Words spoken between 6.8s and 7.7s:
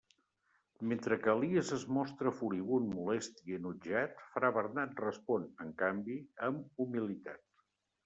humilitat.